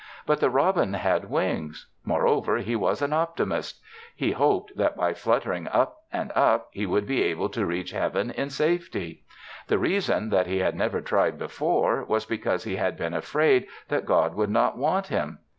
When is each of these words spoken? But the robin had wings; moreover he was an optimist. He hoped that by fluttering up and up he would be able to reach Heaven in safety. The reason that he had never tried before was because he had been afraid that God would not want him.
But 0.25 0.39
the 0.39 0.49
robin 0.49 0.93
had 0.95 1.29
wings; 1.29 1.85
moreover 2.03 2.57
he 2.57 2.75
was 2.75 3.03
an 3.03 3.13
optimist. 3.13 3.79
He 4.15 4.31
hoped 4.31 4.75
that 4.75 4.97
by 4.97 5.13
fluttering 5.13 5.67
up 5.67 6.05
and 6.11 6.31
up 6.33 6.69
he 6.71 6.87
would 6.87 7.05
be 7.05 7.21
able 7.21 7.49
to 7.49 7.67
reach 7.67 7.91
Heaven 7.91 8.31
in 8.31 8.49
safety. 8.49 9.23
The 9.67 9.77
reason 9.77 10.31
that 10.31 10.47
he 10.47 10.57
had 10.57 10.75
never 10.75 11.01
tried 11.01 11.37
before 11.37 12.03
was 12.03 12.25
because 12.25 12.63
he 12.63 12.77
had 12.77 12.97
been 12.97 13.13
afraid 13.13 13.67
that 13.89 14.07
God 14.07 14.33
would 14.33 14.49
not 14.49 14.75
want 14.75 15.09
him. 15.09 15.37